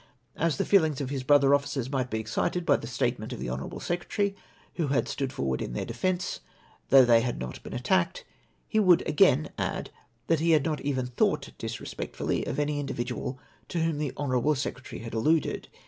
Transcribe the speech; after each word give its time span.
As 0.35 0.57
the 0.57 0.65
feelings 0.65 0.99
of 0.99 1.11
his 1.11 1.21
brother 1.21 1.53
officers 1.53 1.91
might 1.91 2.09
be 2.09 2.19
excited 2.19 2.65
by 2.65 2.75
the 2.77 2.87
statement 2.87 3.33
of 3.33 3.39
the 3.39 3.45
honoiu 3.49 3.67
able 3.67 3.79
secretary 3.79 4.35
who 4.73 4.87
had 4.87 5.07
stood 5.07 5.31
forward 5.31 5.61
in 5.61 5.73
their 5.73 5.85
defence, 5.85 6.39
though 6.89 7.05
they 7.05 7.21
had 7.21 7.37
not 7.37 7.61
been 7.61 7.75
attacked, 7.75 8.25
he 8.67 8.79
would 8.79 9.07
again 9.07 9.51
add, 9.59 9.91
that 10.25 10.39
he 10.39 10.53
had 10.53 10.65
not 10.65 10.81
even 10.81 11.05
thought 11.05 11.51
disrespectfully 11.59 12.43
of 12.47 12.57
any 12.57 12.79
individual 12.79 13.37
to 13.69 13.79
whom 13.83 13.99
the 13.99 14.11
honourable 14.17 14.55
secretary 14.55 15.03
had 15.03 15.13
alluded. 15.13 15.67